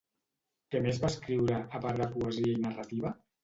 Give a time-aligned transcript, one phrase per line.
[0.75, 3.17] Què més va escriure, a part de poesia i narrativa?